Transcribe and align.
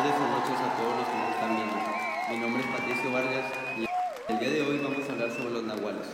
tardes 0.00 0.16
o 0.16 0.28
noches 0.28 0.58
a 0.58 0.76
todos 0.78 0.96
los 0.96 1.08
que 1.08 1.16
nos 1.18 1.30
están 1.34 1.56
viendo. 1.56 1.76
Mi 2.30 2.38
nombre 2.38 2.62
es 2.62 2.68
Patricio 2.70 3.12
Vargas 3.12 3.52
y 3.76 4.32
el 4.32 4.38
día 4.38 4.48
de 4.48 4.62
hoy 4.62 4.78
vamos 4.78 5.06
a 5.06 5.12
hablar 5.12 5.30
sobre 5.30 5.50
los 5.50 5.64
nahuales. 5.64 6.06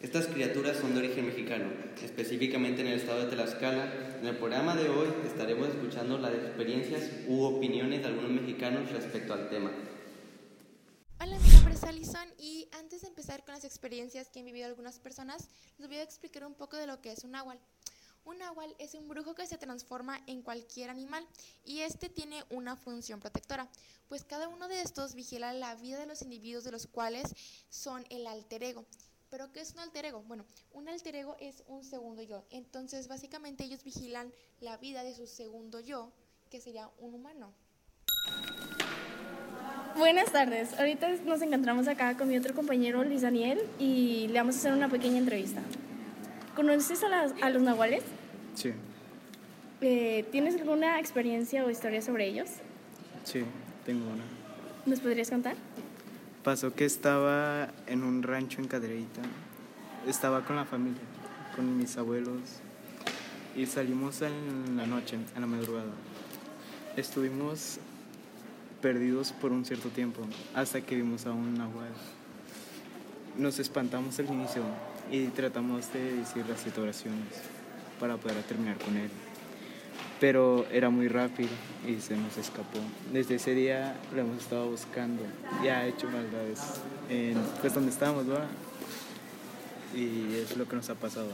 Estas 0.00 0.28
criaturas 0.28 0.76
son 0.76 0.94
de 0.94 1.00
origen 1.00 1.26
mexicano, 1.26 1.64
específicamente 2.00 2.82
en 2.82 2.86
el 2.86 3.00
estado 3.00 3.26
de 3.26 3.34
Tlaxcala. 3.34 4.20
En 4.20 4.28
el 4.28 4.36
programa 4.36 4.76
de 4.76 4.88
hoy 4.90 5.08
estaremos 5.24 5.66
escuchando 5.70 6.18
las 6.18 6.34
experiencias 6.34 7.10
u 7.26 7.42
opiniones 7.42 8.02
de 8.02 8.06
algunos 8.06 8.30
mexicanos 8.30 8.92
respecto 8.92 9.34
al 9.34 9.48
tema. 9.48 9.72
Hola, 11.18 11.36
mi 11.36 11.48
nombre 11.50 11.74
es 11.74 11.82
Alison 11.82 12.28
y 12.38 12.68
antes 12.78 13.00
de 13.00 13.08
empezar 13.08 13.44
con 13.44 13.54
las 13.54 13.64
experiencias 13.64 14.28
que 14.28 14.38
han 14.38 14.46
vivido 14.46 14.68
algunas 14.68 15.00
personas, 15.00 15.48
les 15.78 15.88
voy 15.88 15.96
a 15.96 16.04
explicar 16.04 16.46
un 16.46 16.54
poco 16.54 16.76
de 16.76 16.86
lo 16.86 17.00
que 17.00 17.10
es 17.10 17.24
un 17.24 17.32
nahual. 17.32 17.58
Un 18.26 18.38
nahual 18.38 18.74
es 18.80 18.94
un 18.94 19.06
brujo 19.08 19.34
que 19.36 19.46
se 19.46 19.56
transforma 19.56 20.20
en 20.26 20.42
cualquier 20.42 20.90
animal 20.90 21.24
y 21.64 21.80
este 21.82 22.08
tiene 22.08 22.42
una 22.50 22.74
función 22.74 23.20
protectora, 23.20 23.68
pues 24.08 24.24
cada 24.24 24.48
uno 24.48 24.66
de 24.66 24.82
estos 24.82 25.14
vigila 25.14 25.52
la 25.52 25.76
vida 25.76 25.98
de 26.00 26.06
los 26.06 26.22
individuos 26.22 26.64
de 26.64 26.72
los 26.72 26.88
cuales 26.88 27.32
son 27.70 28.04
el 28.10 28.26
alter 28.26 28.64
ego. 28.64 28.84
¿Pero 29.30 29.52
qué 29.52 29.60
es 29.60 29.72
un 29.74 29.78
alter 29.78 30.06
ego? 30.06 30.24
Bueno, 30.26 30.44
un 30.72 30.88
alter 30.88 31.14
ego 31.14 31.36
es 31.38 31.62
un 31.68 31.84
segundo 31.84 32.20
yo. 32.22 32.44
Entonces, 32.50 33.06
básicamente 33.06 33.62
ellos 33.62 33.84
vigilan 33.84 34.32
la 34.60 34.76
vida 34.76 35.04
de 35.04 35.14
su 35.14 35.28
segundo 35.28 35.78
yo, 35.78 36.10
que 36.50 36.60
sería 36.60 36.90
un 36.98 37.14
humano. 37.14 37.52
Buenas 39.96 40.32
tardes. 40.32 40.72
Ahorita 40.78 41.08
nos 41.24 41.42
encontramos 41.42 41.86
acá 41.86 42.16
con 42.16 42.28
mi 42.28 42.36
otro 42.36 42.54
compañero 42.54 43.04
Luis 43.04 43.22
Daniel 43.22 43.60
y 43.78 44.26
le 44.28 44.38
vamos 44.40 44.56
a 44.56 44.58
hacer 44.58 44.72
una 44.72 44.88
pequeña 44.90 45.18
entrevista. 45.18 45.62
¿Conoces 46.56 47.02
a, 47.04 47.08
las- 47.08 47.32
a 47.42 47.50
los 47.50 47.62
nahuales? 47.62 48.02
Sí, 48.56 48.72
Eh, 49.82 50.24
¿Tienes 50.32 50.56
alguna 50.56 50.98
experiencia 50.98 51.62
o 51.64 51.70
historia 51.70 52.00
sobre 52.00 52.26
ellos? 52.26 52.48
sí, 53.24 53.44
tengo 53.84 54.06
una. 54.06 54.24
¿Nos 54.86 55.00
podrías 55.00 55.28
contar? 55.28 55.54
Pasó 56.42 56.72
que 56.74 56.86
estaba 56.86 57.68
en 57.86 58.02
un 58.02 58.22
rancho 58.22 58.60
en 58.62 58.68
Cadereyta. 58.68 59.20
Estaba 60.08 60.44
con 60.46 60.56
la 60.56 60.64
familia, 60.64 61.02
con 61.54 61.76
mis 61.76 61.98
abuelos. 61.98 62.40
Y 63.54 63.66
salimos 63.66 64.22
en 64.22 64.76
la 64.76 64.86
noche, 64.86 65.16
en 65.34 65.40
la 65.40 65.46
madrugada. 65.46 65.92
Estuvimos 66.96 67.78
perdidos 68.80 69.32
por 69.32 69.52
un 69.52 69.64
cierto 69.66 69.90
tiempo, 69.90 70.22
hasta 70.54 70.80
que 70.80 70.94
vimos 70.96 71.26
a 71.26 71.32
un 71.32 71.54
nahual. 71.54 71.92
Nos 73.36 73.58
espantamos 73.58 74.18
al 74.18 74.26
inicio 74.26 74.62
y 75.10 75.26
tratamos 75.26 75.92
de 75.92 76.16
decir 76.16 76.44
las 76.48 76.64
oraciones 76.78 77.55
para 77.98 78.16
poder 78.16 78.42
terminar 78.44 78.78
con 78.78 78.96
él. 78.96 79.10
pero 80.20 80.66
era 80.72 80.88
muy 80.90 81.08
rápido 81.08 81.50
y 81.86 82.00
se 82.00 82.16
nos 82.16 82.36
escapó. 82.38 82.78
Desde 83.12 83.36
ese 83.36 83.54
día 83.54 83.96
lo 84.14 84.22
hemos 84.22 84.38
estado 84.38 84.68
buscando 84.70 85.22
y 85.62 85.68
ha 85.68 85.86
hecho 85.86 86.08
maldades 86.08 86.60
en 87.10 87.36
pues 87.60 87.74
donde 87.74 87.90
estamos, 87.90 88.26
¿verdad? 88.26 88.46
Y 89.94 90.34
es 90.36 90.56
lo 90.56 90.66
que 90.68 90.76
nos 90.76 90.88
ha 90.90 90.94
pasado. 90.94 91.28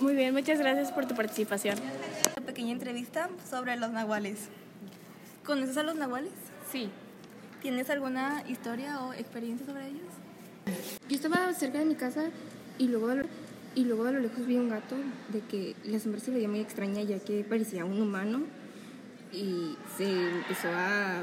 Muy 0.00 0.14
bien, 0.14 0.32
muchas 0.32 0.58
gracias 0.60 0.92
por 0.92 1.06
tu 1.06 1.14
participación. 1.16 1.76
Una 2.36 2.46
pequeña 2.46 2.72
entrevista 2.72 3.28
sobre 3.48 3.76
los 3.76 3.90
nahuales. 3.90 4.48
¿Conoces 5.44 5.76
a 5.76 5.82
los 5.82 5.96
nahuales? 5.96 6.32
Sí. 6.70 6.90
¿Tienes 7.60 7.90
alguna 7.90 8.44
historia 8.48 9.00
o 9.02 9.12
experiencia 9.12 9.66
sobre 9.66 9.88
ellos? 9.88 10.06
Yo 11.08 11.16
estaba 11.16 11.52
cerca 11.54 11.80
de 11.80 11.86
mi 11.86 11.96
casa 11.96 12.26
y 12.78 12.86
luego, 12.86 13.08
y 13.78 13.84
luego 13.84 14.06
a 14.06 14.10
lo 14.10 14.18
lejos 14.18 14.44
vi 14.44 14.56
un 14.56 14.68
gato 14.68 14.96
de 15.28 15.38
que 15.42 15.76
la 15.84 16.00
sombra 16.00 16.20
se 16.20 16.32
veía 16.32 16.48
muy 16.48 16.58
extraña 16.58 17.00
ya 17.02 17.20
que 17.20 17.44
parecía 17.44 17.84
un 17.84 18.02
humano 18.02 18.40
y 19.32 19.76
se 19.96 20.30
empezó 20.30 20.66
a 20.74 21.22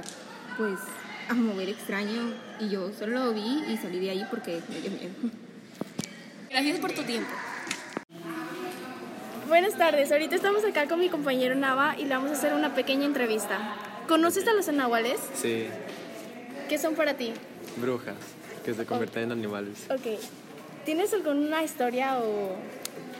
pues 0.58 0.80
a 1.28 1.34
mover 1.34 1.68
extraño 1.68 2.34
y 2.62 2.70
yo 2.70 2.94
solo 2.98 3.26
lo 3.26 3.34
vi 3.34 3.62
y 3.68 3.76
salí 3.76 4.00
de 4.00 4.12
ahí 4.12 4.26
porque 4.30 4.62
me 4.70 4.80
dio 4.80 4.92
miedo. 4.92 5.14
Gracias 6.50 6.80
por 6.80 6.94
tu 6.94 7.04
tiempo. 7.04 7.30
Buenas 9.50 9.78
tardes, 9.78 10.10
ahorita 10.14 10.36
estamos 10.36 10.64
acá 10.64 10.88
con 10.88 11.02
mi 11.02 11.10
compañero 11.10 11.56
Nava 11.56 12.00
y 12.00 12.04
le 12.04 12.10
vamos 12.12 12.30
a 12.30 12.34
hacer 12.36 12.54
una 12.54 12.74
pequeña 12.74 13.06
entrevista. 13.06 13.76
¿Conoces 14.08 14.48
a 14.48 14.54
los 14.54 14.66
nahuales? 14.70 15.20
Sí, 15.34 15.66
¿Qué 16.70 16.78
son 16.78 16.96
para 16.96 17.16
ti? 17.16 17.34
brujas 17.82 18.16
que 18.64 18.74
se 18.74 18.86
convierten 18.86 19.24
en 19.24 19.32
animales. 19.34 19.88
Ok. 19.90 20.20
¿Tienes 20.86 21.12
alguna 21.14 21.64
historia 21.64 22.20
o 22.20 22.56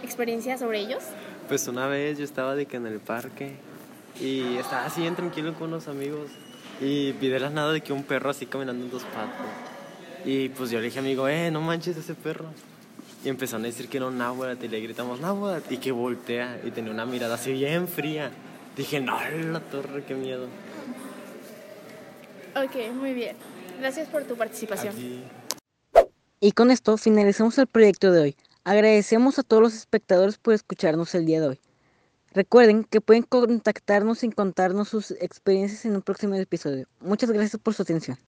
experiencia 0.04 0.56
sobre 0.56 0.82
ellos? 0.82 1.04
Pues 1.48 1.68
una 1.68 1.88
vez 1.88 2.20
yo 2.20 2.24
estaba 2.24 2.54
de 2.54 2.68
que 2.68 2.78
en 2.78 2.86
el 2.86 3.00
parque 3.00 3.54
y 4.22 4.58
estaba 4.58 4.86
así 4.86 5.02
bien 5.02 5.16
tranquilo 5.16 5.56
con 5.56 5.70
unos 5.70 5.88
amigos 5.88 6.30
y 6.80 7.14
vi 7.14 7.28
de 7.28 7.40
la 7.40 7.50
nada 7.50 7.74
de 7.74 7.82
que 7.82 7.92
un 7.92 8.04
perro 8.04 8.30
así 8.30 8.46
caminando 8.46 8.86
en 8.86 8.92
dos 8.92 9.04
patas. 9.04 9.48
Y 10.26 10.50
pues 10.50 10.70
yo 10.70 10.78
le 10.80 10.86
dije 10.86 11.00
amigo, 11.00 11.28
eh, 11.28 11.50
no 11.50 11.60
manches 11.60 11.98
ese 11.98 12.14
perro. 12.14 12.46
Y 13.24 13.30
empezaron 13.30 13.64
a 13.64 13.68
decir 13.68 13.90
que 13.90 13.98
era 13.98 14.06
un 14.06 14.20
náhuatl 14.20 14.64
y 14.64 14.68
le 14.68 14.80
gritamos 14.82 15.20
náhuatl 15.20 15.74
y 15.74 15.78
que 15.78 15.92
voltea 15.92 16.60
y 16.64 16.70
tenía 16.70 16.92
una 16.92 17.08
mirada 17.08 17.34
así 17.34 17.52
bien 17.52 17.88
fría. 17.88 18.30
Dije, 18.78 19.00
no, 19.00 19.18
la 19.52 19.60
torre, 19.60 20.04
qué 20.08 20.14
miedo. 20.14 20.48
Ok, 22.56 22.94
muy 22.94 23.14
bien. 23.14 23.36
Gracias 23.80 24.08
por 24.08 24.24
tu 24.24 24.36
participación. 24.36 24.94
Aquí. 24.94 25.24
Y 26.42 26.52
con 26.52 26.70
esto 26.70 26.98
finalizamos 26.98 27.58
el 27.58 27.68
proyecto 27.68 28.12
de 28.12 28.22
hoy. 28.22 28.38
Agradecemos 28.66 29.40
a 29.40 29.44
todos 29.44 29.64
los 29.64 29.74
espectadores 29.74 30.38
por 30.38 30.54
escucharnos 30.54 31.16
el 31.16 31.26
día 31.26 31.40
de 31.40 31.48
hoy. 31.48 31.60
Recuerden 32.34 32.84
que 32.84 33.00
pueden 33.00 33.24
contactarnos 33.24 34.24
y 34.24 34.30
contarnos 34.30 34.90
sus 34.90 35.12
experiencias 35.12 35.86
en 35.86 35.96
un 35.96 36.02
próximo 36.02 36.36
episodio. 36.36 36.88
Muchas 37.00 37.32
gracias 37.32 37.62
por 37.62 37.74
su 37.74 37.84
atención. 37.84 38.18